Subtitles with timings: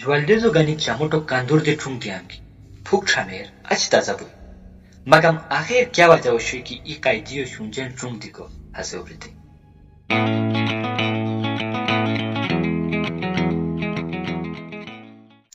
[0.00, 1.20] جوالدزو گانی چاموٹو
[2.84, 4.12] پھوک چھامیر اچ تازہ
[5.06, 8.30] مگم آخر کیا وجہ وشوی کی ای قائدیو شونجن ٹھونگ دی
[8.80, 9.30] ہسے اوبری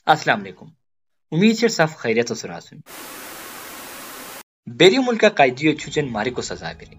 [0.06, 0.66] السلام علیکم۔
[1.32, 2.80] امید چر صف خیریت و سراسون
[4.66, 6.96] بیری ملکا قائدیو چھوچن ماری کو سزا بری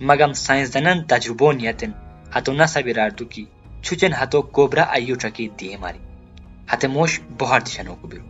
[0.00, 1.90] مگم سائنس دنن تجربو نیتن،
[2.36, 3.44] ہتو نسا بیراردو کی
[3.82, 6.07] چھوچن ہتو کوبرا ایو ٹرکی دیئے ماری۔
[6.72, 8.26] ہتے موش بہار دیشنو کو بیرو.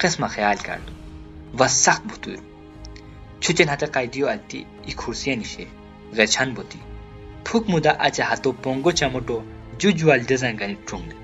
[0.00, 0.92] قسم خیال کردو
[1.58, 2.38] و سخت بطور
[3.42, 5.64] چھوچن ہتے قائدیو التی ای کھرسیا نیشے
[6.16, 6.78] غچان بوتی.
[7.44, 9.38] پھوک مودا اچا ہتو پونگو چموٹو
[9.78, 11.08] جو جوال دزن گنی ٹرونگ.
[11.10, 11.16] دی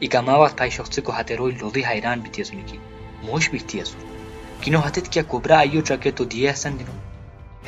[0.00, 2.78] ای کماوات پای شخصی کو ہتے روی لولی حیران بیتی ازونی کی
[3.26, 3.98] موش بیتی ازو.
[4.62, 5.80] کنو ہتت کیا کوبرا ایو
[6.16, 6.94] تو دیئے حسن دینو.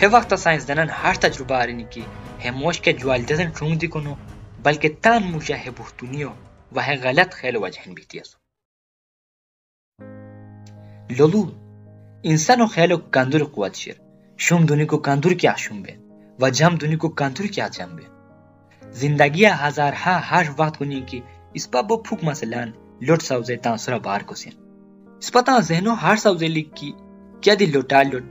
[0.00, 2.02] ہے وقت سائنس دنن ہر تجربہ آرینی کی،
[2.42, 4.14] ہے موش کے جوال دزن ٹرونگ دی کنو
[4.64, 6.30] بلکہ تان موشا ہے بہتونیو
[6.76, 8.36] و ہے غلط خیل وجہن بیتی ازو
[11.18, 11.42] لولو
[12.24, 13.94] انسان و خیل و کاندور قوت شیر.
[14.38, 16.00] شوم دونی کو کاندور کیا شوم بین
[16.38, 18.10] و جم دونی کو کاندور کیا جم بین.
[18.92, 21.20] زندگی ہزار ہا ہر وقت کنی کی
[21.54, 24.52] اس پا بو پھوک مسلان لوٹ سوزے تان سرا بار کو سین.
[25.18, 26.92] اس پا تان ذہنو ہر سوزے لکھ کی
[27.40, 28.24] کیا دی لوٹا لوٹ.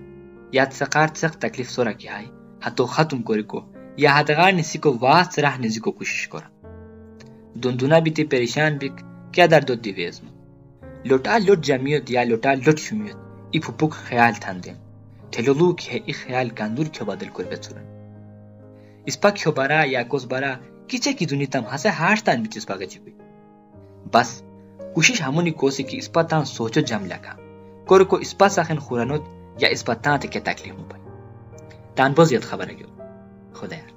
[0.53, 2.29] یاد سقار سق تکلیف سورا کی آئی.
[2.67, 3.59] ہتو ختم کوری کو.
[3.97, 6.49] یا ہدغار نسی کو واس راہ نزی کو کوشش کرا
[7.63, 8.95] دندونا بیتی، پریشان بک
[9.33, 10.27] کیا درد دی ویزم
[11.05, 13.15] لوٹا لوٹ جمعیت یا لوٹا لوٹ شمیت
[13.51, 14.73] ای پھپوک خیال تھان دیں
[15.31, 17.85] تھلولو کی ہے، ای خیال کاندور کیو بدل کر بچورن
[19.07, 20.53] اس پا کیو بارا یا کوس بارا
[20.87, 23.15] کیچے کی دنی تم ہسے ہاش تان بیچ اس پا گچی کوئی
[24.13, 24.29] بس،
[24.95, 27.35] کوشش ہمونی کوسی کی اس پا تان سوچو جم لگا
[27.87, 29.23] کور کو اس پا ساخن خورانوت
[29.61, 31.01] یا اس پا تان تکے تکلیف مو پای
[31.95, 32.89] تان بوز یاد خبر گیو
[33.53, 33.96] خدا یار